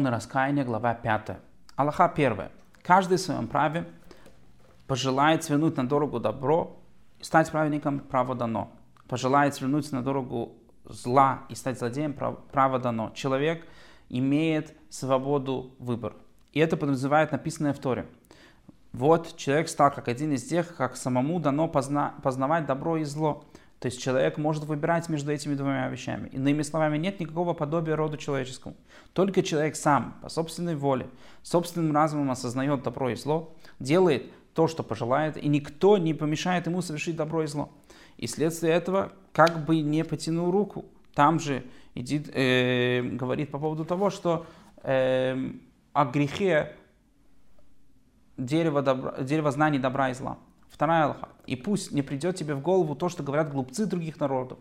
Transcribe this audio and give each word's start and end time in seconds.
законы 0.00 0.10
раскаяния, 0.10 0.64
глава 0.64 0.94
5. 0.94 1.36
Аллаха 1.76 2.06
1. 2.06 2.48
Каждый 2.82 3.18
в 3.18 3.20
своем 3.20 3.46
праве 3.46 3.84
пожелает 4.86 5.44
свернуть 5.44 5.76
на 5.76 5.86
дорогу 5.86 6.18
добро 6.20 6.78
и 7.18 7.24
стать 7.24 7.50
праведником, 7.50 8.00
право 8.00 8.34
дано. 8.34 8.70
Пожелает 9.08 9.54
свернуть 9.54 9.92
на 9.92 10.02
дорогу 10.02 10.52
зла 10.84 11.40
и 11.50 11.54
стать 11.54 11.78
злодеем, 11.78 12.14
право 12.52 12.78
дано. 12.78 13.10
Человек 13.14 13.66
имеет 14.08 14.74
свободу 14.88 15.74
выбора. 15.78 16.14
И 16.54 16.60
это 16.60 16.78
подразумевает 16.78 17.32
написанное 17.32 17.74
в 17.74 17.78
Торе. 17.78 18.06
Вот 18.92 19.36
человек 19.36 19.68
стал 19.68 19.90
как 19.90 20.08
один 20.08 20.32
из 20.32 20.44
тех, 20.44 20.76
как 20.76 20.96
самому 20.96 21.40
дано 21.40 21.68
позна, 21.68 22.14
познавать 22.22 22.64
добро 22.64 22.96
и 22.96 23.04
зло. 23.04 23.44
То 23.80 23.86
есть 23.86 24.00
человек 24.00 24.36
может 24.36 24.64
выбирать 24.64 25.08
между 25.08 25.32
этими 25.32 25.54
двумя 25.54 25.88
вещами. 25.88 26.28
Иными 26.28 26.60
словами, 26.60 26.98
нет 26.98 27.18
никакого 27.18 27.54
подобия 27.54 27.96
роду 27.96 28.18
человеческому. 28.18 28.76
Только 29.14 29.42
человек 29.42 29.74
сам, 29.74 30.18
по 30.20 30.28
собственной 30.28 30.76
воле, 30.76 31.08
собственным 31.42 31.94
разумом 31.94 32.30
осознает 32.30 32.82
добро 32.82 33.08
и 33.08 33.14
зло, 33.14 33.56
делает 33.78 34.30
то, 34.52 34.68
что 34.68 34.82
пожелает, 34.82 35.42
и 35.42 35.48
никто 35.48 35.96
не 35.96 36.12
помешает 36.12 36.66
ему 36.66 36.82
совершить 36.82 37.16
добро 37.16 37.42
и 37.42 37.46
зло. 37.46 37.70
И 38.18 38.26
следствие 38.26 38.74
этого, 38.74 39.12
как 39.32 39.64
бы 39.64 39.80
не 39.80 40.04
потянул 40.04 40.50
руку, 40.50 40.84
там 41.14 41.40
же 41.40 41.64
идет, 41.94 42.30
э, 42.34 43.00
говорит 43.02 43.50
по 43.50 43.58
поводу 43.58 43.86
того, 43.86 44.10
что 44.10 44.46
э, 44.82 45.52
о 45.94 46.04
грехе 46.04 46.76
дерево, 48.36 48.82
добра, 48.82 49.22
дерево 49.22 49.50
знаний 49.50 49.78
добра 49.78 50.10
и 50.10 50.14
зла. 50.14 50.38
Вторая 50.80 51.04
Аллаха. 51.04 51.28
И 51.44 51.56
пусть 51.56 51.92
не 51.92 52.00
придет 52.00 52.36
тебе 52.36 52.54
в 52.54 52.62
голову 52.62 52.94
то, 52.96 53.10
что 53.10 53.22
говорят 53.22 53.52
глупцы 53.52 53.84
других 53.84 54.18
народов. 54.18 54.58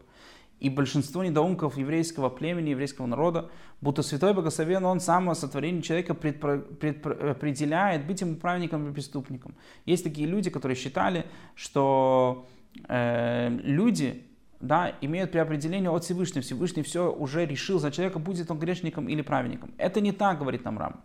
И 0.59 0.69
большинство 0.69 1.23
недоумков 1.23 1.77
еврейского 1.77 2.27
племени, 2.27 2.71
еврейского 2.71 3.05
народа, 3.05 3.49
будто 3.79 4.01
Святой 4.01 4.33
Богословен, 4.33 4.83
он 4.83 4.99
само 4.99 5.33
сотворение 5.33 5.81
человека 5.81 6.13
предпро, 6.13 6.57
предопределяет 6.57 8.05
быть 8.05 8.19
ему 8.19 8.35
праведником 8.35 8.85
или 8.85 8.93
преступником. 8.93 9.55
Есть 9.85 10.03
такие 10.03 10.27
люди, 10.27 10.49
которые 10.49 10.75
считали, 10.75 11.25
что 11.55 12.45
э, 12.89 13.57
люди 13.63 14.21
да, 14.59 14.95
имеют 14.99 15.31
преопределение 15.31 15.89
от 15.89 16.03
Всевышнего. 16.03 16.41
Всевышний 16.41 16.83
все 16.83 17.09
уже 17.09 17.45
решил 17.45 17.79
за 17.79 17.91
человека, 17.91 18.19
будет 18.19 18.51
он 18.51 18.59
грешником 18.59 19.07
или 19.07 19.21
праведником. 19.21 19.71
Это 19.77 20.01
не 20.01 20.11
так, 20.11 20.37
говорит 20.37 20.65
нам 20.65 20.79
Рам. 20.79 21.01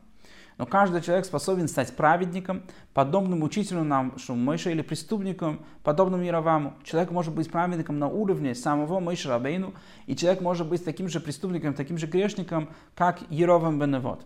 Но 0.56 0.66
каждый 0.66 1.02
человек 1.02 1.24
способен 1.24 1.66
стать 1.66 1.96
праведником, 1.96 2.62
подобным 2.92 3.42
учителю 3.42 3.82
нам, 3.82 4.16
что 4.18 4.34
Мойша, 4.34 4.70
или 4.70 4.82
преступником, 4.82 5.60
подобным 5.82 6.22
Яроваму. 6.22 6.74
Человек 6.84 7.10
может 7.10 7.34
быть 7.34 7.50
праведником 7.50 7.98
на 7.98 8.06
уровне 8.06 8.54
самого 8.54 9.00
Мойша 9.00 9.30
Рабейну, 9.30 9.74
и 10.06 10.14
человек 10.14 10.40
может 10.40 10.68
быть 10.68 10.84
таким 10.84 11.08
же 11.08 11.18
преступником, 11.18 11.74
таким 11.74 11.98
же 11.98 12.06
грешником, 12.06 12.68
как 12.94 13.20
Яровам 13.30 13.80
Беневод. 13.80 14.24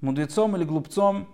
Мудрецом 0.00 0.56
или 0.56 0.64
глупцом 0.64 1.28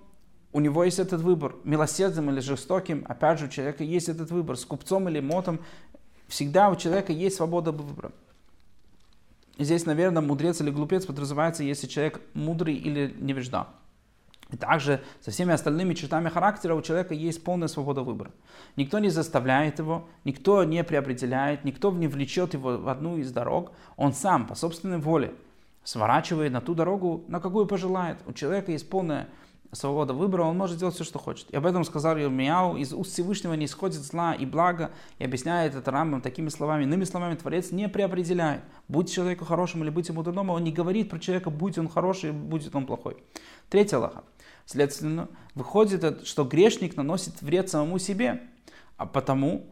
у 0.53 0.61
него 0.61 0.85
есть 0.85 0.99
этот 0.99 1.21
выбор. 1.21 1.55
Милосердным 1.65 2.31
или 2.31 2.41
жестоким, 2.41 3.05
опять 3.09 3.39
же, 3.39 3.47
у 3.47 3.49
человека 3.49 3.85
есть 3.85 4.09
этот 4.09 4.31
выбор. 4.31 4.57
С 4.57 4.65
купцом 4.65 5.09
или 5.09 5.21
мотом, 5.21 5.61
всегда 6.29 6.69
у 6.69 6.77
человека 6.77 7.13
есть 7.13 7.37
свобода 7.37 7.73
выбора. 7.73 8.13
здесь, 9.59 9.87
наверное, 9.87 10.23
мудрец 10.23 10.61
или 10.61 10.71
глупец 10.71 11.07
подразумевается, 11.07 11.63
если 11.63 11.87
человек 11.87 12.21
мудрый 12.35 12.75
или 12.75 13.15
невежда. 13.19 13.69
И 14.53 14.57
также 14.57 15.03
со 15.21 15.31
всеми 15.31 15.53
остальными 15.53 15.95
чертами 15.95 16.29
характера 16.29 16.75
у 16.75 16.83
человека 16.83 17.15
есть 17.15 17.43
полная 17.43 17.69
свобода 17.69 18.03
выбора. 18.03 18.31
Никто 18.77 18.99
не 18.99 19.09
заставляет 19.09 19.79
его, 19.79 20.07
никто 20.25 20.63
не 20.63 20.85
преопределяет, 20.85 21.65
никто 21.65 21.91
не 21.91 22.07
влечет 22.07 22.55
его 22.55 22.79
в 22.79 22.89
одну 22.89 23.17
из 23.17 23.33
дорог. 23.33 23.73
Он 23.97 24.13
сам 24.13 24.47
по 24.47 24.55
собственной 24.55 24.99
воле 24.99 25.35
сворачивает 25.85 26.53
на 26.53 26.61
ту 26.61 26.75
дорогу, 26.75 27.25
на 27.29 27.41
какую 27.41 27.67
пожелает. 27.67 28.19
У 28.27 28.33
человека 28.33 28.71
есть 28.71 28.89
полная 28.89 29.29
свобода 29.73 30.13
выбора, 30.13 30.43
он 30.43 30.59
может 30.59 30.77
делать 30.77 30.95
все, 30.95 31.05
что 31.05 31.19
хочет. 31.19 31.51
И 31.51 31.57
об 31.57 31.65
этом 31.65 31.83
сказал 31.85 32.19
Ирмияу, 32.19 32.77
из 32.77 32.93
уст 32.93 33.13
Всевышнего 33.13 33.55
не 33.55 33.65
исходит 33.65 34.03
зла 34.03 34.35
и 34.35 34.45
благо, 34.45 34.91
и 35.19 35.25
объясняет 35.25 35.75
это 35.75 35.91
Рамбам 35.91 36.21
такими 36.21 36.51
словами. 36.51 36.85
Иными 36.85 37.05
словами, 37.05 37.37
Творец 37.37 37.71
не 37.71 37.89
преопределяет, 37.89 38.63
будь 38.89 39.11
человеку 39.11 39.47
хорошим 39.47 39.83
или 39.83 39.91
быть 39.91 40.09
ему 40.09 40.23
дурным, 40.23 40.51
он 40.51 40.63
не 40.63 40.73
говорит 40.73 41.09
про 41.09 41.19
человека, 41.19 41.49
будь 41.49 41.79
он 41.79 41.89
хороший, 41.89 42.33
будет 42.33 42.75
он 42.75 42.85
плохой. 42.85 43.17
Третья 43.71 43.97
Аллаха. 43.97 44.25
Следственно, 44.67 45.29
выходит, 45.55 46.27
что 46.27 46.45
грешник 46.45 46.97
наносит 46.97 47.43
вред 47.43 47.69
самому 47.69 47.99
себе, 47.99 48.43
а 48.97 49.07
потому 49.07 49.67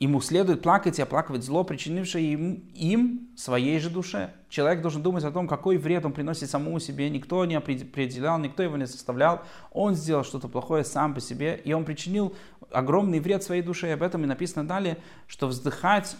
ему 0.00 0.20
следует 0.20 0.62
плакать 0.62 0.98
и 0.98 1.02
оплакивать 1.02 1.42
зло, 1.42 1.64
причинившее 1.64 2.32
им, 2.32 2.70
им 2.74 3.28
своей 3.36 3.80
же 3.80 3.90
душе. 3.90 4.32
Человек 4.48 4.80
должен 4.80 5.02
думать 5.02 5.24
о 5.24 5.32
том, 5.32 5.48
какой 5.48 5.76
вред 5.76 6.04
он 6.04 6.12
приносит 6.12 6.48
самому 6.48 6.78
себе. 6.78 7.10
Никто 7.10 7.44
не 7.44 7.56
определял, 7.56 8.38
никто 8.38 8.62
его 8.62 8.76
не 8.76 8.86
составлял. 8.86 9.42
Он 9.72 9.94
сделал 9.94 10.24
что-то 10.24 10.48
плохое 10.48 10.84
сам 10.84 11.14
по 11.14 11.20
себе, 11.20 11.60
и 11.64 11.72
он 11.72 11.84
причинил 11.84 12.34
огромный 12.70 13.18
вред 13.18 13.42
своей 13.42 13.62
душе. 13.62 13.88
И 13.88 13.92
об 13.92 14.02
этом 14.02 14.22
и 14.22 14.26
написано 14.26 14.66
далее, 14.66 14.98
что 15.26 15.48
вздыхать 15.48 16.16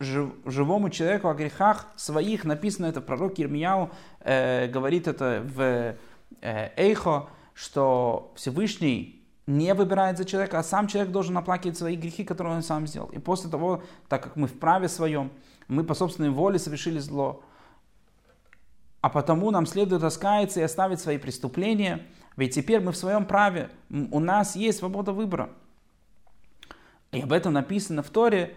живому 0.00 0.90
человеку 0.90 1.28
о 1.28 1.34
грехах 1.34 1.86
своих, 1.96 2.44
написано 2.44 2.86
это 2.86 3.00
пророк 3.00 3.38
Ирмияу, 3.38 3.90
э, 4.20 4.66
говорит 4.68 5.06
это 5.06 5.44
в 5.44 5.96
эйхо, 6.44 7.28
что 7.54 8.32
Всевышний 8.36 9.26
не 9.46 9.74
выбирает 9.74 10.18
за 10.18 10.24
человека, 10.24 10.58
а 10.58 10.62
сам 10.62 10.86
человек 10.86 11.12
должен 11.12 11.36
оплакивать 11.36 11.76
свои 11.76 11.96
грехи, 11.96 12.24
которые 12.24 12.56
он 12.56 12.62
сам 12.62 12.86
сделал. 12.86 13.08
И 13.08 13.18
после 13.18 13.50
того, 13.50 13.82
так 14.08 14.22
как 14.22 14.36
мы 14.36 14.46
в 14.46 14.58
праве 14.58 14.88
своем, 14.88 15.30
мы 15.68 15.84
по 15.84 15.94
собственной 15.94 16.30
воле 16.30 16.58
совершили 16.58 16.98
зло, 16.98 17.42
а 19.00 19.10
потому 19.10 19.50
нам 19.50 19.66
следует 19.66 20.02
раскаяться 20.02 20.60
и 20.60 20.62
оставить 20.62 21.00
свои 21.00 21.18
преступления, 21.18 22.06
ведь 22.36 22.54
теперь 22.54 22.80
мы 22.80 22.92
в 22.92 22.96
своем 22.96 23.26
праве, 23.26 23.70
у 23.90 24.18
нас 24.18 24.56
есть 24.56 24.78
свобода 24.78 25.12
выбора. 25.12 25.50
И 27.12 27.20
об 27.20 27.32
этом 27.32 27.52
написано 27.52 28.02
в 28.02 28.10
Торе, 28.10 28.56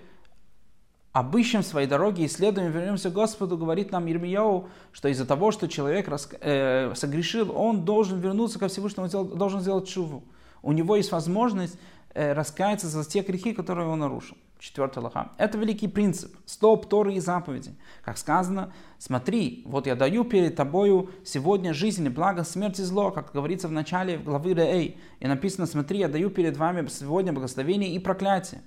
обыщем 1.20 1.64
свои 1.64 1.88
дороги, 1.88 2.26
исследуем, 2.26 2.72
вернемся 2.72 3.10
к 3.10 3.14
Господу, 3.14 3.58
говорит 3.58 3.92
нам 3.92 4.08
Ирмияу, 4.08 4.70
что 4.92 5.08
из-за 5.10 5.26
того, 5.26 5.52
что 5.52 5.68
человек 5.68 6.08
рас, 6.08 6.30
э, 6.42 6.94
согрешил, 6.94 7.52
он 7.56 7.86
должен 7.86 8.20
вернуться 8.20 8.60
ко 8.60 8.68
Всевышнему, 8.68 9.10
должен 9.10 9.62
сделать 9.62 9.88
чуву. 9.88 10.24
У 10.62 10.74
него 10.74 10.96
есть 10.96 11.12
возможность 11.12 11.80
э, 12.14 12.34
раскаяться 12.34 12.88
за 12.88 13.04
те 13.04 13.22
грехи, 13.22 13.54
которые 13.54 13.88
он 13.88 14.00
нарушил. 14.00 14.38
Четвертый 14.60 15.00
лоха. 15.00 15.32
Это 15.38 15.58
великий 15.58 15.88
принцип. 15.88 16.36
Стоп, 16.46 16.88
Торы 16.88 17.16
и 17.16 17.20
заповеди. 17.20 17.76
Как 18.04 18.18
сказано, 18.18 18.72
смотри, 19.00 19.64
вот 19.66 19.88
я 19.88 19.96
даю 19.96 20.24
перед 20.24 20.56
тобою 20.56 21.10
сегодня 21.24 21.74
жизнь 21.74 22.06
и 22.06 22.10
благо, 22.10 22.44
смерть 22.44 22.80
и 22.80 22.84
зло, 22.84 23.10
как 23.10 23.32
говорится 23.34 23.68
в 23.68 23.72
начале 23.72 24.18
главы 24.18 24.54
Реэй. 24.54 24.98
И 25.20 25.28
написано, 25.28 25.66
смотри, 25.66 26.00
я 26.00 26.10
даю 26.10 26.30
перед 26.30 26.58
вами 26.58 26.88
сегодня 26.88 27.34
благословение 27.34 27.92
и 27.92 28.00
проклятие 28.00 28.62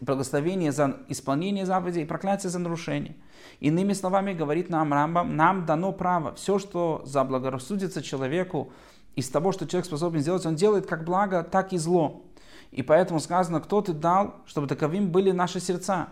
благословение 0.00 0.72
за 0.72 0.98
исполнение 1.08 1.66
заповедей 1.66 2.02
и 2.02 2.06
проклятие 2.06 2.50
за 2.50 2.58
нарушение. 2.58 3.16
Иными 3.60 3.92
словами, 3.92 4.32
говорит 4.32 4.70
нам 4.70 4.92
Рамбам, 4.92 5.36
нам 5.36 5.66
дано 5.66 5.92
право. 5.92 6.34
Все, 6.34 6.58
что 6.58 7.02
заблагорассудится 7.04 8.02
человеку 8.02 8.72
из 9.14 9.28
того, 9.28 9.52
что 9.52 9.66
человек 9.66 9.86
способен 9.86 10.20
сделать, 10.20 10.46
он 10.46 10.54
делает 10.54 10.86
как 10.86 11.04
благо, 11.04 11.42
так 11.42 11.72
и 11.72 11.78
зло. 11.78 12.22
И 12.70 12.82
поэтому 12.82 13.20
сказано, 13.20 13.60
кто 13.60 13.80
ты 13.80 13.92
дал, 13.92 14.36
чтобы 14.46 14.66
таковым 14.66 15.10
были 15.10 15.30
наши 15.30 15.60
сердца. 15.60 16.08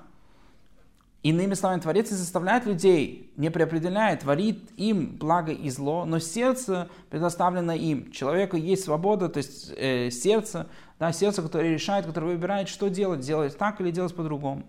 Иными 1.25 1.55
словами, 1.55 1.81
Творец 1.81 2.11
не 2.11 2.19
заставляет 2.19 2.67
людей, 2.67 3.33
не 3.39 3.51
преопределяет, 3.51 4.21
творит 4.21 4.71
им 4.77 5.17
благо 5.17 5.53
и 5.53 5.71
зло, 5.71 6.05
но 6.05 6.19
сердце 6.19 6.91
предоставлено 7.09 7.73
им. 7.73 8.13
Человеку 8.13 8.59
есть 8.59 8.85
свобода, 8.85 9.31
то 9.31 9.39
есть 9.39 9.73
э, 9.75 10.11
сердце, 10.11 10.67
да, 10.99 11.13
сердце, 11.13 11.41
которое 11.41 11.73
решает, 11.73 12.05
которое 12.05 12.27
выбирает, 12.27 12.69
что 12.69 12.91
делать, 12.91 13.21
делать 13.21 13.57
так 13.57 13.81
или 13.81 13.91
делать 13.91 14.15
по-другому. 14.15 14.65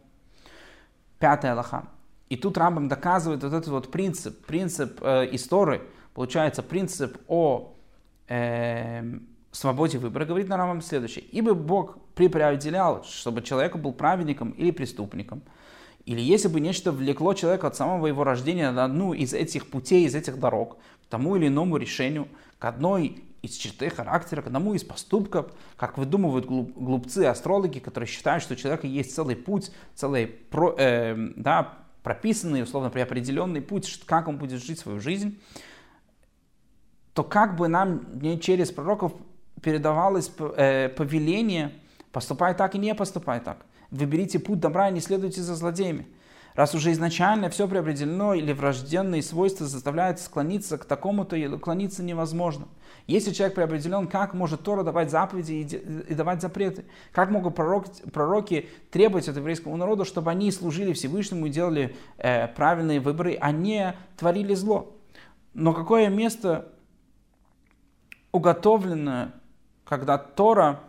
Пятая 1.19 1.51
Аллаха. 1.51 1.87
И 2.29 2.37
тут 2.37 2.57
Рамбам 2.57 2.87
доказывает 2.87 3.43
вот 3.43 3.51
этот 3.51 3.67
вот 3.67 3.91
принцип, 3.91 4.45
принцип 4.45 4.99
э, 5.01 5.27
истории, 5.33 5.81
получается 6.13 6.63
принцип 6.63 7.17
о 7.27 7.75
э, 8.29 9.03
свободе 9.51 9.97
выбора, 9.97 10.23
говорит 10.23 10.47
на 10.47 10.55
Рамбам 10.55 10.81
следующее. 10.81 11.25
Ибо 11.33 11.53
Бог 11.53 11.97
припреопределял, 12.15 13.03
чтобы 13.03 13.41
человек 13.41 13.75
был 13.75 13.91
праведником 13.91 14.51
или 14.51 14.71
преступником– 14.71 15.41
или 16.05 16.21
если 16.21 16.47
бы 16.47 16.59
нечто 16.59 16.91
влекло 16.91 17.33
человека 17.33 17.67
от 17.67 17.75
самого 17.75 18.07
его 18.07 18.23
рождения 18.23 18.71
на 18.71 18.85
одну 18.85 19.13
из 19.13 19.33
этих 19.33 19.69
путей, 19.69 20.05
из 20.05 20.15
этих 20.15 20.39
дорог, 20.39 20.77
к 21.03 21.07
тому 21.09 21.35
или 21.35 21.47
иному 21.47 21.77
решению, 21.77 22.27
к 22.59 22.65
одной 22.65 23.23
из 23.41 23.55
черты 23.55 23.89
характера, 23.89 24.41
к 24.41 24.47
одному 24.47 24.73
из 24.73 24.83
поступков, 24.83 25.51
как 25.77 25.97
выдумывают 25.97 26.45
глупцы, 26.45 27.25
астрологи, 27.25 27.79
которые 27.79 28.07
считают, 28.07 28.43
что 28.43 28.53
у 28.53 28.57
человека 28.57 28.87
есть 28.87 29.15
целый 29.15 29.35
путь, 29.35 29.71
целый 29.93 30.27
про, 30.27 30.75
э, 30.77 31.15
да, 31.35 31.73
прописанный, 32.03 32.63
условно, 32.63 32.89
преопределенный 32.89 33.61
путь, 33.61 34.01
как 34.05 34.27
он 34.27 34.37
будет 34.37 34.63
жить 34.63 34.79
свою 34.79 34.99
жизнь, 34.99 35.39
то 37.13 37.23
как 37.23 37.55
бы 37.55 37.67
нам 37.67 38.19
не 38.19 38.39
через 38.39 38.71
пророков 38.71 39.13
передавалось 39.61 40.31
э, 40.37 40.89
повеление 40.89 41.71
поступай 42.11 42.53
так 42.55 42.75
и 42.75 42.77
не 42.77 42.93
поступай 42.93 43.39
так. 43.39 43.65
Выберите 43.91 44.39
путь 44.39 44.59
добра 44.59 44.89
и 44.89 44.93
не 44.93 45.01
следуйте 45.01 45.41
за 45.41 45.55
злодеями. 45.55 46.07
Раз 46.55 46.73
уже 46.73 46.93
изначально 46.93 47.49
все 47.49 47.67
преопределено 47.67 48.33
или 48.33 48.53
врожденные 48.53 49.21
свойства 49.21 49.67
заставляют 49.67 50.21
склониться 50.21 50.77
к 50.77 50.85
такому-то, 50.85 51.35
и 51.35 51.49
клониться 51.57 52.01
невозможно. 52.01 52.67
Если 53.07 53.33
человек 53.33 53.55
преопределен, 53.55 54.07
как 54.07 54.33
может 54.33 54.63
Тора 54.63 54.83
давать 54.83 55.11
заповеди 55.11 55.53
и, 56.07 56.13
давать 56.13 56.41
запреты? 56.41 56.85
Как 57.11 57.29
могут 57.29 57.55
пророки, 57.55 58.01
пророки 58.09 58.69
требовать 58.89 59.27
от 59.27 59.35
еврейского 59.35 59.75
народа, 59.75 60.05
чтобы 60.05 60.31
они 60.31 60.49
служили 60.49 60.93
Всевышнему 60.93 61.47
и 61.47 61.49
делали 61.49 61.95
э, 62.17 62.47
правильные 62.47 63.01
выборы, 63.01 63.37
а 63.39 63.51
не 63.51 63.93
творили 64.15 64.53
зло? 64.53 64.95
Но 65.53 65.73
какое 65.73 66.07
место 66.07 66.69
уготовлено, 68.31 69.31
когда 69.83 70.17
Тора 70.17 70.79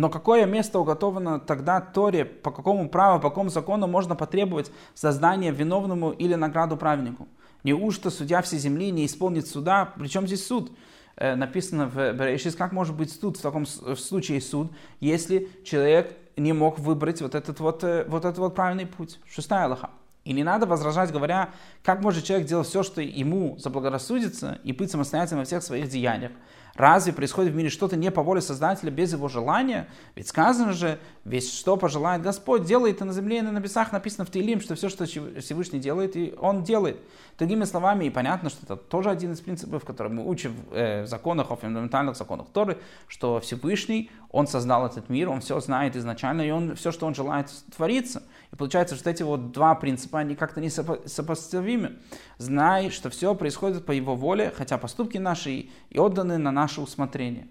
Но 0.00 0.08
какое 0.08 0.46
место 0.46 0.78
уготовано 0.78 1.38
тогда 1.38 1.78
Торе, 1.78 2.24
по 2.24 2.50
какому 2.50 2.88
праву, 2.88 3.20
по 3.20 3.28
какому 3.28 3.50
закону 3.50 3.86
можно 3.86 4.16
потребовать 4.16 4.72
создания 4.94 5.50
виновному 5.50 6.12
или 6.12 6.36
награду 6.36 6.78
праведнику? 6.78 7.28
Неужто 7.64 8.08
судья 8.08 8.40
всей 8.40 8.58
земли 8.58 8.90
не 8.92 9.04
исполнит 9.04 9.46
суда? 9.46 9.92
Причем 9.98 10.26
здесь 10.26 10.46
суд? 10.46 10.72
Э, 11.16 11.34
написано 11.34 11.86
в 11.86 12.14
Берешис, 12.14 12.54
как 12.54 12.72
может 12.72 12.96
быть 12.96 13.12
суд 13.12 13.36
в 13.36 13.42
таком 13.42 13.66
случае 13.66 14.40
суд, 14.40 14.72
если 15.00 15.50
человек 15.64 16.16
не 16.38 16.54
мог 16.54 16.78
выбрать 16.78 17.20
вот 17.20 17.34
этот 17.34 17.60
вот, 17.60 17.84
э, 17.84 18.06
вот 18.08 18.24
этот 18.24 18.38
вот 18.38 18.54
правильный 18.54 18.86
путь. 18.86 19.20
Шестая 19.26 19.66
Аллаха. 19.66 19.90
И 20.30 20.32
не 20.32 20.44
надо 20.44 20.64
возражать, 20.64 21.10
говоря, 21.10 21.50
как 21.82 22.02
может 22.02 22.22
человек 22.22 22.46
делать 22.46 22.68
все, 22.68 22.84
что 22.84 23.00
ему 23.00 23.58
заблагорассудится, 23.58 24.60
и 24.62 24.72
быть 24.72 24.88
самостоятельным 24.88 25.40
во 25.40 25.44
всех 25.44 25.60
своих 25.60 25.88
деяниях. 25.88 26.30
Разве 26.76 27.12
происходит 27.12 27.52
в 27.52 27.56
мире 27.56 27.68
что-то 27.68 27.96
не 27.96 28.12
по 28.12 28.22
воле 28.22 28.40
Создателя 28.40 28.92
без 28.92 29.12
его 29.12 29.26
желания? 29.26 29.88
Ведь 30.14 30.28
сказано 30.28 30.72
же, 30.72 31.00
весь 31.24 31.52
что 31.52 31.76
пожелает 31.76 32.22
Господь, 32.22 32.62
делает 32.62 33.00
и 33.00 33.04
на 33.04 33.12
земле, 33.12 33.38
и 33.38 33.42
на 33.42 33.50
небесах. 33.50 33.90
Написано 33.90 34.24
в 34.24 34.30
Таилим, 34.30 34.60
что 34.60 34.76
все, 34.76 34.88
что 34.88 35.04
Всевышний 35.04 35.80
делает, 35.80 36.14
и 36.14 36.32
Он 36.38 36.62
делает. 36.62 37.00
Другими 37.36 37.64
словами, 37.64 38.04
и 38.04 38.10
понятно, 38.10 38.50
что 38.50 38.60
это 38.62 38.76
тоже 38.76 39.10
один 39.10 39.32
из 39.32 39.40
принципов, 39.40 39.84
который 39.84 40.12
мы 40.12 40.24
учим 40.24 40.54
э, 40.70 41.02
в 41.02 41.06
законах, 41.08 41.50
о 41.50 41.56
фундаментальных 41.56 42.14
законах 42.14 42.46
Торы, 42.52 42.78
что 43.08 43.40
Всевышний, 43.40 44.12
Он 44.30 44.46
создал 44.46 44.86
этот 44.86 45.08
мир, 45.08 45.28
Он 45.28 45.40
все 45.40 45.58
знает 45.58 45.96
изначально, 45.96 46.42
и 46.42 46.52
Он 46.52 46.76
все, 46.76 46.92
что 46.92 47.06
Он 47.06 47.16
желает, 47.16 47.50
творится. 47.76 48.22
И 48.52 48.56
получается, 48.56 48.96
что 48.96 49.10
эти 49.10 49.22
вот 49.22 49.52
два 49.52 49.74
принципа, 49.74 50.18
они 50.18 50.34
как-то 50.34 50.60
не 50.60 50.70
сопоставимы. 50.70 51.98
Знай, 52.38 52.90
что 52.90 53.10
все 53.10 53.34
происходит 53.34 53.86
по 53.86 53.92
Его 53.92 54.16
воле, 54.16 54.52
хотя 54.56 54.76
поступки 54.78 55.18
наши 55.18 55.70
и 55.90 55.98
отданы 55.98 56.38
на 56.38 56.50
наше 56.50 56.80
усмотрение. 56.80 57.48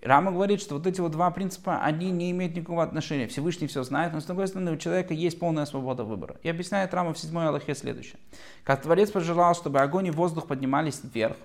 Рама 0.00 0.30
говорит, 0.30 0.60
что 0.60 0.76
вот 0.76 0.86
эти 0.86 1.00
вот 1.00 1.10
два 1.10 1.30
принципа, 1.32 1.82
они 1.82 2.10
не 2.10 2.30
имеют 2.30 2.54
никакого 2.54 2.84
отношения. 2.84 3.26
Всевышний 3.26 3.66
все 3.66 3.82
знает, 3.82 4.12
но 4.12 4.20
с 4.20 4.24
другой 4.24 4.46
стороны 4.46 4.72
у 4.72 4.76
человека 4.76 5.12
есть 5.12 5.40
полная 5.40 5.66
свобода 5.66 6.04
выбора. 6.04 6.36
И 6.42 6.48
объясняет 6.48 6.94
Рама 6.94 7.12
в 7.12 7.18
7 7.18 7.36
Аллахе 7.36 7.74
следующее. 7.74 8.18
Как 8.62 8.80
Творец 8.80 9.10
пожелал, 9.10 9.54
чтобы 9.56 9.80
огонь 9.80 10.06
и 10.06 10.10
воздух 10.12 10.46
поднимались 10.46 11.00
вверх, 11.02 11.36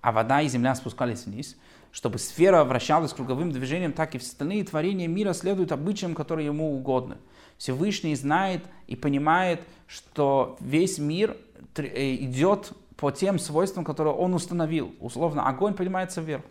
а 0.00 0.12
вода 0.12 0.42
и 0.42 0.48
земля 0.48 0.76
спускались 0.76 1.26
вниз, 1.26 1.56
чтобы 1.92 2.18
сфера 2.18 2.64
вращалась 2.64 3.12
круговым 3.12 3.52
движением, 3.52 3.92
так 3.92 4.14
и 4.14 4.18
все 4.18 4.30
остальные 4.30 4.64
творения 4.64 5.06
мира 5.06 5.34
следуют 5.34 5.72
обычаям, 5.72 6.14
которые 6.14 6.46
ему 6.46 6.74
угодны. 6.74 7.18
Всевышний 7.58 8.16
знает 8.16 8.64
и 8.86 8.96
понимает, 8.96 9.60
что 9.86 10.56
весь 10.58 10.98
мир 10.98 11.36
э, 11.76 12.14
идет 12.16 12.72
по 12.96 13.12
тем 13.12 13.38
свойствам, 13.38 13.84
которые 13.84 14.14
он 14.14 14.34
установил. 14.34 14.94
Условно, 15.00 15.46
огонь 15.46 15.74
поднимается 15.74 16.20
вверх. 16.20 16.42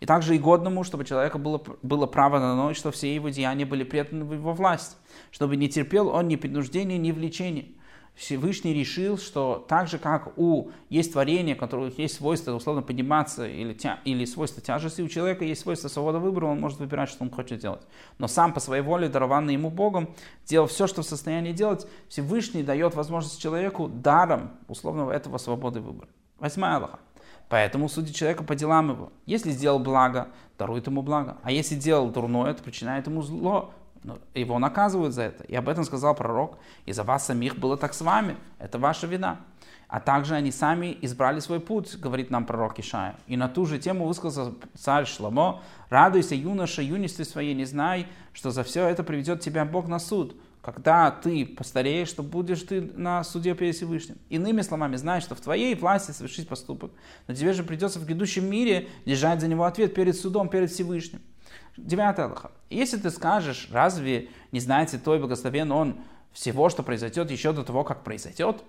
И 0.00 0.06
также 0.06 0.34
и 0.34 0.38
годному, 0.38 0.82
чтобы 0.84 1.04
человеку 1.04 1.38
было, 1.38 1.62
было 1.82 2.06
право 2.06 2.38
на 2.38 2.56
ночь, 2.56 2.78
что 2.78 2.90
все 2.90 3.14
его 3.14 3.28
деяния 3.28 3.66
были 3.66 3.84
преданы 3.84 4.24
в 4.24 4.32
его 4.32 4.54
власть, 4.54 4.96
чтобы 5.30 5.56
не 5.56 5.68
терпел 5.68 6.08
он 6.08 6.28
ни 6.28 6.36
принуждения, 6.36 6.96
ни 6.96 7.12
влечения. 7.12 7.66
Всевышний 8.16 8.72
решил, 8.72 9.18
что 9.18 9.64
так 9.68 9.88
же, 9.88 9.98
как 9.98 10.32
у 10.38 10.70
есть 10.88 11.12
творения, 11.12 11.54
у 11.54 11.58
которых 11.58 11.98
есть 11.98 12.14
свойство 12.14 12.52
условно 12.52 12.80
подниматься 12.80 13.46
или, 13.46 13.74
тя, 13.74 14.00
или 14.06 14.24
свойство 14.24 14.62
тяжести, 14.62 15.02
у 15.02 15.08
человека 15.08 15.44
есть 15.44 15.60
свойство 15.60 15.88
свободы 15.88 16.18
выбора, 16.18 16.46
он 16.46 16.58
может 16.58 16.78
выбирать, 16.78 17.10
что 17.10 17.24
он 17.24 17.30
хочет 17.30 17.60
делать. 17.60 17.82
Но 18.18 18.26
сам 18.26 18.54
по 18.54 18.60
своей 18.60 18.82
воле, 18.82 19.08
дарованный 19.08 19.52
ему 19.52 19.70
Богом, 19.70 20.14
делал 20.46 20.66
все, 20.66 20.86
что 20.86 21.02
в 21.02 21.06
состоянии 21.06 21.52
делать, 21.52 21.86
Всевышний 22.08 22.62
дает 22.62 22.94
возможность 22.94 23.40
человеку 23.40 23.86
даром 23.86 24.52
условного 24.66 25.12
этого 25.12 25.36
свободы 25.36 25.80
выбора. 25.80 26.08
Восьмая 26.38 26.76
Аллаха. 26.76 26.98
Поэтому 27.50 27.88
судит 27.88 28.14
человека 28.14 28.44
по 28.44 28.54
делам 28.54 28.90
его. 28.90 29.12
Если 29.26 29.50
сделал 29.50 29.78
благо, 29.78 30.28
дарует 30.58 30.86
ему 30.86 31.02
благо. 31.02 31.36
А 31.42 31.52
если 31.52 31.76
делал 31.76 32.08
дурное, 32.08 32.54
то 32.54 32.62
причиняет 32.62 33.06
ему 33.06 33.22
зло, 33.22 33.72
его 34.34 34.58
наказывают 34.58 35.14
за 35.14 35.22
это. 35.22 35.44
И 35.44 35.54
об 35.54 35.68
этом 35.68 35.84
сказал 35.84 36.14
пророк. 36.14 36.58
И 36.84 36.92
за 36.92 37.02
вас 37.02 37.26
самих 37.26 37.56
было 37.56 37.76
так 37.76 37.94
с 37.94 38.00
вами. 38.00 38.36
Это 38.58 38.78
ваша 38.78 39.06
вина. 39.06 39.40
А 39.88 40.00
также 40.00 40.34
они 40.34 40.50
сами 40.50 40.98
избрали 41.02 41.38
свой 41.38 41.60
путь, 41.60 41.96
говорит 41.96 42.30
нам 42.30 42.44
пророк 42.44 42.78
Ишая. 42.78 43.16
И 43.28 43.36
на 43.36 43.48
ту 43.48 43.66
же 43.66 43.78
тему 43.78 44.06
высказал 44.06 44.56
царь 44.74 45.06
Шламо. 45.06 45.62
Радуйся, 45.90 46.34
юноша, 46.34 46.82
юности 46.82 47.22
своей, 47.22 47.54
не 47.54 47.64
знай, 47.64 48.08
что 48.32 48.50
за 48.50 48.64
все 48.64 48.86
это 48.88 49.04
приведет 49.04 49.40
тебя 49.40 49.64
Бог 49.64 49.86
на 49.86 50.00
суд. 50.00 50.36
Когда 50.60 51.12
ты 51.12 51.46
постареешь, 51.46 52.08
что 52.08 52.24
будешь 52.24 52.62
ты 52.62 52.80
на 52.80 53.22
суде 53.22 53.54
перед 53.54 53.76
Всевышним. 53.76 54.18
Иными 54.28 54.62
словами, 54.62 54.96
знай, 54.96 55.20
что 55.20 55.36
в 55.36 55.40
твоей 55.40 55.76
власти 55.76 56.10
совершить 56.10 56.48
поступок. 56.48 56.90
Но 57.28 57.34
тебе 57.34 57.52
же 57.52 57.62
придется 57.62 58.00
в 58.00 58.04
грядущем 58.04 58.50
мире 58.50 58.88
держать 59.04 59.40
за 59.40 59.46
него 59.46 59.62
ответ 59.62 59.94
перед 59.94 60.16
судом, 60.16 60.48
перед 60.48 60.72
Всевышним. 60.72 61.20
Девятая 61.76 62.26
Аллаха. 62.26 62.50
Если 62.70 62.96
ты 62.96 63.10
скажешь, 63.10 63.68
разве 63.70 64.28
не 64.52 64.60
знаете 64.60 64.98
той 64.98 65.18
благословен 65.18 65.70
он 65.72 65.98
всего, 66.32 66.68
что 66.68 66.82
произойдет 66.82 67.30
еще 67.30 67.52
до 67.52 67.64
того, 67.64 67.84
как 67.84 68.02
произойдет? 68.02 68.62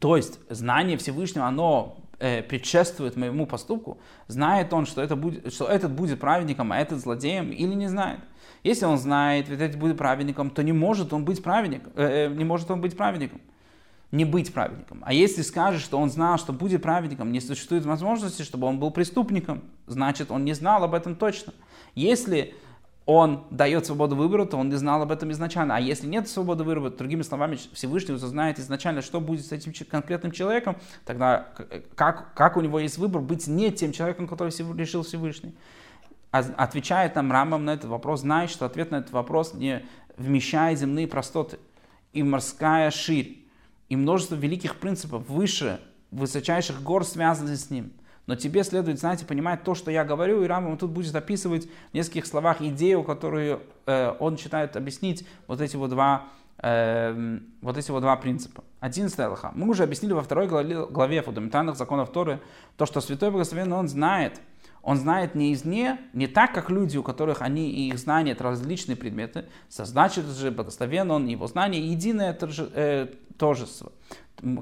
То 0.00 0.16
есть 0.16 0.38
знание 0.48 0.96
Всевышнего, 0.96 1.46
оно 1.46 1.96
э, 2.18 2.42
предшествует 2.42 3.16
моему 3.16 3.46
поступку. 3.46 3.98
Знает 4.26 4.72
он, 4.72 4.86
что, 4.86 5.02
это 5.02 5.16
будет, 5.16 5.52
что 5.52 5.66
этот 5.66 5.92
будет 5.92 6.20
праведником, 6.20 6.72
а 6.72 6.78
этот 6.78 7.00
злодеем, 7.00 7.50
или 7.50 7.74
не 7.74 7.88
знает? 7.88 8.20
Если 8.62 8.84
он 8.84 8.98
знает, 8.98 9.48
ведь 9.48 9.60
этот 9.60 9.78
будет 9.78 9.98
праведником, 9.98 10.50
то 10.50 10.62
не 10.62 10.72
может 10.72 11.12
он 11.12 11.24
быть 11.24 11.42
праведником. 11.42 11.92
Э, 11.96 12.26
э, 12.26 12.34
не 12.34 12.44
может 12.44 12.70
он 12.70 12.80
быть 12.80 12.96
праведником 12.96 13.40
не 14.10 14.24
быть 14.24 14.52
праведником. 14.52 15.02
А 15.04 15.12
если 15.12 15.42
скажешь, 15.42 15.82
что 15.82 15.98
он 15.98 16.10
знал, 16.10 16.38
что 16.38 16.52
будет 16.52 16.82
праведником, 16.82 17.30
не 17.30 17.40
существует 17.40 17.84
возможности, 17.84 18.42
чтобы 18.42 18.66
он 18.66 18.78
был 18.78 18.90
преступником, 18.90 19.62
значит, 19.86 20.30
он 20.30 20.44
не 20.44 20.54
знал 20.54 20.82
об 20.82 20.94
этом 20.94 21.14
точно. 21.14 21.52
Если 21.94 22.54
он 23.04 23.44
дает 23.50 23.86
свободу 23.86 24.16
выбора, 24.16 24.44
то 24.44 24.58
он 24.58 24.68
не 24.68 24.76
знал 24.76 25.00
об 25.00 25.10
этом 25.10 25.30
изначально. 25.32 25.76
А 25.76 25.80
если 25.80 26.06
нет 26.06 26.28
свободы 26.28 26.62
выбора, 26.62 26.90
другими 26.90 27.22
словами, 27.22 27.58
Всевышний 27.72 28.14
узнает 28.14 28.58
изначально, 28.58 29.00
что 29.00 29.20
будет 29.20 29.46
с 29.46 29.52
этим 29.52 29.72
конкретным 29.86 30.30
человеком, 30.30 30.76
тогда 31.06 31.48
как, 31.94 32.34
как 32.34 32.58
у 32.58 32.60
него 32.60 32.78
есть 32.78 32.98
выбор 32.98 33.22
быть 33.22 33.46
не 33.46 33.72
тем 33.72 33.92
человеком, 33.92 34.28
который 34.28 34.50
решил 34.76 35.02
Всевышний. 35.04 35.54
А 36.30 36.40
отвечает 36.40 37.14
нам 37.14 37.32
Рамам 37.32 37.64
на 37.64 37.70
этот 37.70 37.88
вопрос, 37.88 38.20
зная, 38.20 38.46
что 38.46 38.66
ответ 38.66 38.90
на 38.90 38.96
этот 38.96 39.12
вопрос 39.12 39.54
не 39.54 39.86
вмещает 40.18 40.78
земные 40.78 41.08
простоты 41.08 41.58
и 42.12 42.22
морская 42.22 42.90
ширь, 42.90 43.47
и 43.88 43.96
множество 43.96 44.34
великих 44.34 44.76
принципов 44.76 45.28
выше 45.28 45.80
высочайших 46.10 46.82
гор 46.82 47.04
связаны 47.04 47.56
с 47.56 47.70
ним. 47.70 47.92
Но 48.26 48.36
тебе 48.36 48.62
следует 48.62 48.98
знать 48.98 49.22
и 49.22 49.24
понимать 49.24 49.64
то, 49.64 49.74
что 49.74 49.90
я 49.90 50.04
говорю, 50.04 50.42
и 50.42 50.46
Рамбам 50.46 50.76
тут 50.76 50.90
будет 50.90 51.14
описывать 51.14 51.66
в 51.90 51.94
нескольких 51.94 52.26
словах 52.26 52.60
идею, 52.60 53.02
которую 53.02 53.62
э, 53.86 54.14
он 54.18 54.36
считает 54.36 54.76
объяснить 54.76 55.26
вот 55.46 55.62
эти 55.62 55.76
вот 55.76 55.90
два, 55.90 56.28
э, 56.62 57.38
вот 57.60 57.76
эти 57.76 57.90
вот 57.90 58.00
два 58.00 58.16
принципа. 58.16 58.64
Одиннадцатый 58.80 59.26
Аллаха. 59.26 59.52
Мы 59.54 59.68
уже 59.68 59.82
объяснили 59.84 60.12
во 60.12 60.22
второй 60.22 60.46
главе, 60.46 60.86
главе 60.86 61.22
фундаментальных 61.22 61.76
законов 61.76 62.10
Торы, 62.10 62.40
то, 62.76 62.86
что 62.86 63.00
Святой 63.00 63.30
Благословенный, 63.30 63.76
он 63.76 63.88
знает, 63.88 64.40
он 64.82 64.96
знает 64.96 65.34
не 65.34 65.52
из 65.52 65.64
не, 65.64 65.98
так, 66.26 66.52
как 66.52 66.70
люди, 66.70 66.96
у 66.96 67.02
которых 67.02 67.42
они 67.42 67.70
и 67.70 67.88
их 67.88 67.98
знания 67.98 68.32
это 68.32 68.44
различные 68.44 68.96
предметы. 68.96 69.46
Создатель 69.68 70.22
же 70.22 70.50
благословен 70.50 71.10
он, 71.10 71.26
его 71.26 71.46
знание 71.46 71.84
единое 71.84 72.32
торже, 72.32 72.70
э, 72.74 73.06
тожество 73.36 73.92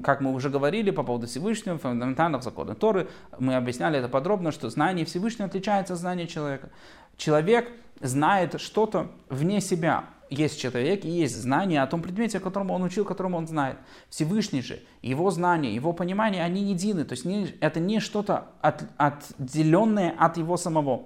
как 0.03 0.21
мы 0.21 0.33
уже 0.33 0.49
говорили 0.49 0.91
по 0.91 1.03
поводу 1.03 1.27
Всевышнего, 1.27 1.77
фундаментальных 1.77 2.43
законов 2.43 2.77
Торы, 2.77 3.07
мы 3.37 3.55
объясняли 3.55 3.99
это 3.99 4.09
подробно, 4.09 4.51
что 4.51 4.69
знание 4.69 5.05
Всевышнего 5.05 5.47
отличается 5.47 5.93
от 5.93 5.99
знания 5.99 6.27
человека. 6.27 6.69
Человек 7.15 7.71
знает 8.01 8.59
что-то 8.59 9.11
вне 9.29 9.61
себя. 9.61 10.05
Есть 10.29 10.59
человек 10.59 11.05
и 11.05 11.09
есть 11.09 11.35
знание 11.35 11.81
о 11.81 11.87
том 11.87 12.01
предмете, 12.01 12.39
которому 12.39 12.73
он 12.73 12.83
учил, 12.83 13.05
которому 13.05 13.37
он 13.37 13.47
знает. 13.47 13.77
Всевышний 14.09 14.61
же, 14.61 14.81
его 15.01 15.31
знание, 15.31 15.73
его 15.73 15.93
понимание, 15.93 16.43
они 16.43 16.63
едины. 16.63 17.05
То 17.05 17.13
есть 17.13 17.25
не, 17.25 17.55
это 17.61 17.79
не 17.79 17.99
что-то 17.99 18.47
от, 18.61 18.83
отделенное 18.97 20.13
от 20.17 20.37
его 20.37 20.57
самого. 20.57 21.05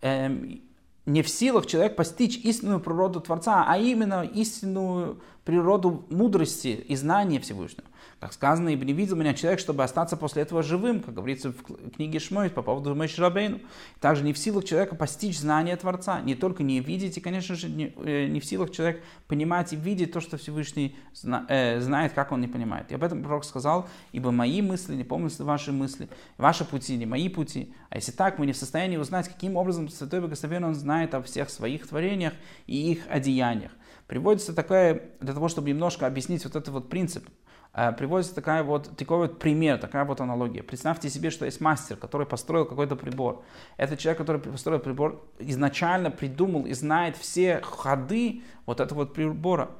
Эм, 0.00 0.62
не 1.04 1.22
в 1.22 1.28
силах 1.28 1.66
человек 1.66 1.96
постичь 1.96 2.38
истинную 2.38 2.80
природу 2.80 3.20
Творца, 3.20 3.64
а 3.66 3.76
именно 3.76 4.22
истинную 4.22 5.20
природу 5.44 6.06
мудрости 6.10 6.68
и 6.68 6.96
знания 6.96 7.40
Всевышнего. 7.40 7.86
Как 8.20 8.34
сказано, 8.34 8.68
ибо 8.68 8.84
не 8.84 8.92
видел 8.92 9.16
меня 9.16 9.32
человек, 9.32 9.60
чтобы 9.60 9.82
остаться 9.82 10.14
после 10.14 10.42
этого 10.42 10.62
живым, 10.62 11.00
как 11.00 11.14
говорится 11.14 11.52
в 11.52 11.90
книге 11.90 12.18
Шмой 12.18 12.50
по 12.50 12.60
поводу 12.60 12.94
Мойшрабейну. 12.94 13.60
Также 13.98 14.24
не 14.24 14.34
в 14.34 14.38
силах 14.38 14.64
человека 14.64 14.94
постичь 14.94 15.38
знание 15.38 15.74
Творца. 15.76 16.20
Не 16.20 16.34
только 16.34 16.62
не 16.62 16.80
видеть, 16.80 17.16
и, 17.16 17.20
конечно 17.22 17.54
же, 17.54 17.70
не, 17.70 17.94
э, 17.96 18.26
не 18.26 18.40
в 18.40 18.44
силах 18.44 18.72
человек 18.72 19.02
понимать 19.26 19.72
и 19.72 19.76
видеть 19.76 20.12
то, 20.12 20.20
что 20.20 20.36
Всевышний 20.36 20.98
зна, 21.14 21.46
э, 21.48 21.80
знает, 21.80 22.12
как 22.12 22.30
он 22.32 22.42
не 22.42 22.46
понимает. 22.46 22.92
И 22.92 22.94
об 22.94 23.02
этом 23.02 23.22
пророк 23.22 23.42
сказал, 23.42 23.88
ибо 24.12 24.30
мои 24.30 24.60
мысли 24.60 24.94
не 24.94 25.04
помнят 25.04 25.38
ваши 25.38 25.72
мысли, 25.72 26.10
ваши 26.36 26.66
пути 26.66 26.98
не 26.98 27.06
мои 27.06 27.30
пути. 27.30 27.72
А 27.88 27.96
если 27.96 28.12
так, 28.12 28.38
мы 28.38 28.44
не 28.44 28.52
в 28.52 28.56
состоянии 28.58 28.98
узнать, 28.98 29.28
каким 29.28 29.56
образом 29.56 29.88
Святой 29.88 30.20
Богословен 30.20 30.64
он 30.64 30.74
знает 30.74 31.14
о 31.14 31.22
всех 31.22 31.48
своих 31.48 31.88
творениях 31.88 32.34
и 32.66 32.92
их 32.92 32.98
одеяниях. 33.08 33.72
Приводится 34.06 34.52
такое, 34.52 35.04
для 35.20 35.32
того, 35.32 35.48
чтобы 35.48 35.70
немножко 35.70 36.06
объяснить 36.06 36.44
вот 36.44 36.54
этот 36.54 36.68
вот 36.68 36.90
принцип– 36.90 37.26
приводится 37.72 38.34
такая 38.34 38.62
вот, 38.62 38.96
такой 38.96 39.18
вот 39.18 39.38
пример, 39.38 39.78
такая 39.78 40.04
вот 40.04 40.20
аналогия. 40.20 40.62
Представьте 40.62 41.08
себе, 41.08 41.30
что 41.30 41.44
есть 41.44 41.60
мастер, 41.60 41.96
который 41.96 42.26
построил 42.26 42.64
какой-то 42.64 42.96
прибор. 42.96 43.42
Этот 43.76 43.98
человек, 43.98 44.18
который 44.18 44.40
построил 44.40 44.80
прибор, 44.80 45.24
изначально 45.38 46.10
придумал 46.10 46.66
и 46.66 46.72
знает 46.72 47.16
все 47.16 47.60
ходы 47.62 48.42
вот 48.66 48.80
этого 48.80 49.00
вот 49.00 49.14
прибора. 49.14 49.70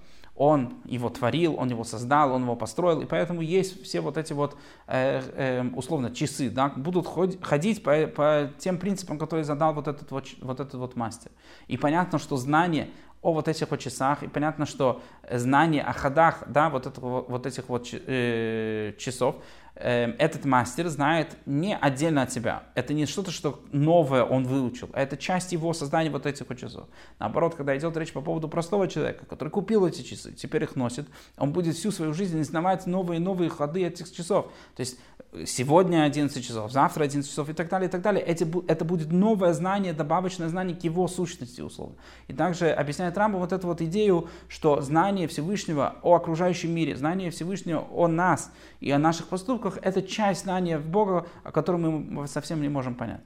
Он 0.41 0.73
его 0.87 1.11
творил, 1.11 1.57
он 1.57 1.69
его 1.69 1.85
создал, 1.85 2.33
он 2.33 2.45
его 2.45 2.57
построил, 2.57 3.03
и 3.03 3.05
поэтому 3.05 3.43
есть 3.43 3.83
все 3.83 4.01
вот 4.01 4.17
эти 4.17 4.33
вот, 4.33 4.57
э, 4.87 5.21
э, 5.35 5.69
условно, 5.75 6.11
часы, 6.15 6.49
да, 6.49 6.71
будут 6.71 7.07
ходить 7.43 7.83
по, 7.83 8.07
по 8.07 8.51
тем 8.57 8.79
принципам, 8.79 9.19
которые 9.19 9.45
задал 9.45 9.75
вот 9.75 9.87
этот 9.87 10.11
вот, 10.11 10.29
вот 10.41 10.61
этот 10.61 10.75
вот 10.75 10.97
мастер. 10.97 11.31
И 11.67 11.77
понятно, 11.77 12.19
что 12.19 12.39
знание 12.39 12.89
о 13.23 13.33
вот 13.33 13.49
этих 13.49 13.71
вот 13.71 13.81
часах, 13.81 14.23
и 14.23 14.29
понятно, 14.29 14.65
что 14.67 15.03
знание 15.31 15.83
о 15.83 15.93
ходах, 15.93 16.45
да, 16.47 16.71
вот, 16.71 16.87
этого, 16.87 17.23
вот 17.23 17.47
этих 17.47 17.69
вот 17.69 17.89
э, 17.93 18.95
часов, 18.99 19.37
э, 19.75 20.13
этот 20.19 20.47
мастер 20.47 20.89
знает 20.89 21.37
не 21.45 21.77
отдельно 21.77 22.23
от 22.23 22.33
себя. 22.33 22.63
Это 22.75 22.95
не 22.95 23.05
что-то, 23.05 23.31
что 23.31 23.61
новое 23.73 24.25
он 24.25 24.45
выучил, 24.45 24.89
а 24.95 25.03
это 25.03 25.19
часть 25.19 25.53
его 25.53 25.75
создания 25.75 26.09
вот 26.09 26.25
этих 26.25 26.49
вот 26.49 26.59
часов. 26.59 26.89
Наоборот, 27.19 27.55
когда 27.55 27.77
идет 27.77 27.95
речь 27.99 28.13
по 28.13 28.23
поводу 28.23 28.49
простого 28.49 28.89
человека, 28.89 29.27
который 29.27 29.51
купил 29.51 29.87
эти 29.87 30.01
часы, 30.01 30.33
теперь 30.33 30.65
их 30.65 30.75
носит, 30.75 31.07
он 31.37 31.53
будет 31.53 31.77
всю 31.77 31.91
свою 31.91 32.15
жизнь 32.15 32.41
изнавать 32.41 32.87
новые 32.87 33.21
и 33.21 33.23
новые 33.23 33.51
ходы 33.51 33.85
этих 33.85 34.11
часов. 34.13 34.47
То 34.77 34.81
есть 34.81 34.99
сегодня 35.47 36.05
11 36.05 36.45
часов, 36.45 36.73
завтра 36.73 37.05
11 37.05 37.29
часов 37.29 37.49
и 37.49 37.53
так 37.53 37.69
далее, 37.69 37.89
и 37.89 37.91
так 37.91 38.03
далее. 38.03 38.23
Эти, 38.25 38.47
это 38.67 38.85
будет 38.85 39.13
новое 39.13 39.53
знание, 39.53 39.93
добавочное 39.93 40.49
знание 40.49 40.77
к 40.77 40.83
его 40.83 41.07
сущности, 41.09 41.61
условно. 41.61 41.97
И 42.29 42.33
также 42.33 42.71
объясняет 42.71 43.17
Рамбо 43.17 43.39
вот 43.39 43.53
эту 43.53 43.67
вот 43.67 43.81
идею, 43.81 44.29
что 44.49 44.81
знание 44.81 45.29
Всевышнего 45.29 45.97
о 46.03 46.15
окружающем 46.15 46.73
мире, 46.73 46.97
знание 46.97 47.31
Всевышнего 47.31 47.87
о 47.93 48.09
нас 48.09 48.53
и 48.81 48.91
о 48.91 48.99
наших 48.99 49.29
поступках, 49.29 49.79
это 49.83 50.03
часть 50.03 50.43
знания 50.43 50.79
в 50.79 50.87
Бога, 50.87 51.27
о 51.45 51.53
котором 51.53 51.83
мы 51.83 52.27
совсем 52.27 52.61
не 52.61 52.69
можем 52.69 52.95
понять. 52.95 53.21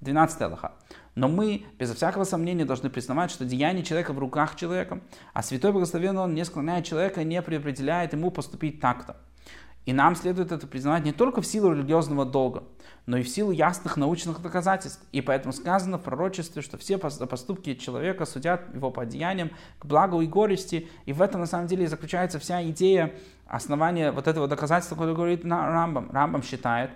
12 0.00 0.40
Аллаха. 0.40 0.72
Но 1.14 1.28
мы, 1.28 1.66
без 1.78 1.92
всякого 1.94 2.24
сомнения, 2.24 2.64
должны 2.64 2.88
признавать, 2.88 3.30
что 3.30 3.44
деяние 3.44 3.84
человека 3.84 4.14
в 4.14 4.18
руках 4.18 4.56
человека, 4.56 5.00
а 5.34 5.42
Святой 5.42 5.72
Благословенный 5.72 6.22
Он 6.22 6.34
не 6.34 6.44
склоняет 6.44 6.86
человека, 6.86 7.22
не 7.22 7.42
предопределяет 7.42 8.14
ему 8.14 8.30
поступить 8.30 8.80
так-то. 8.80 9.16
И 9.86 9.92
нам 9.92 10.14
следует 10.14 10.52
это 10.52 10.66
признавать 10.66 11.04
не 11.04 11.12
только 11.12 11.40
в 11.40 11.46
силу 11.46 11.72
религиозного 11.72 12.26
долга, 12.26 12.64
но 13.06 13.16
и 13.16 13.22
в 13.22 13.28
силу 13.28 13.50
ясных 13.50 13.96
научных 13.96 14.40
доказательств. 14.42 15.02
И 15.10 15.20
поэтому 15.20 15.52
сказано 15.52 15.98
в 15.98 16.02
пророчестве, 16.02 16.60
что 16.60 16.76
все 16.76 16.98
поступки 16.98 17.74
человека 17.74 18.26
судят 18.26 18.74
его 18.74 18.90
по 18.90 19.06
деяниям 19.06 19.50
к 19.78 19.86
благу 19.86 20.20
и 20.20 20.26
горести. 20.26 20.88
И 21.06 21.12
в 21.12 21.22
этом 21.22 21.40
на 21.40 21.46
самом 21.46 21.66
деле 21.66 21.88
заключается 21.88 22.38
вся 22.38 22.62
идея 22.68 23.14
основания 23.46 24.12
вот 24.12 24.28
этого 24.28 24.46
доказательства, 24.46 24.96
которое 24.96 25.14
говорит 25.14 25.44
Рамбам. 25.44 26.10
Рамбам 26.12 26.42
считает, 26.42 26.90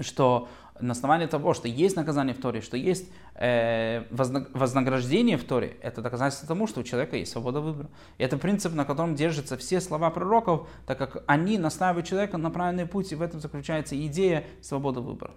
что 0.00 0.48
на 0.80 0.92
основании 0.92 1.26
того, 1.26 1.54
что 1.54 1.68
есть 1.68 1.96
наказание 1.96 2.34
в 2.34 2.40
Торе, 2.40 2.60
что 2.60 2.76
есть 2.76 3.10
э, 3.34 4.04
вознаграждение 4.10 5.36
в 5.36 5.44
Торе, 5.44 5.76
это 5.82 6.02
доказательство 6.02 6.48
тому, 6.48 6.66
что 6.66 6.80
у 6.80 6.82
человека 6.82 7.16
есть 7.16 7.32
свобода 7.32 7.60
выбора. 7.60 7.88
И 8.18 8.24
это 8.24 8.36
принцип, 8.38 8.72
на 8.74 8.84
котором 8.84 9.14
держатся 9.14 9.56
все 9.56 9.80
слова 9.80 10.10
пророков, 10.10 10.68
так 10.86 10.98
как 10.98 11.22
они 11.26 11.58
настаивают 11.58 12.06
человека 12.06 12.38
на 12.38 12.50
правильный 12.50 12.86
путь, 12.86 13.12
и 13.12 13.14
в 13.14 13.22
этом 13.22 13.40
заключается 13.40 13.96
идея 14.06 14.44
свободы 14.60 15.00
выбора. 15.00 15.32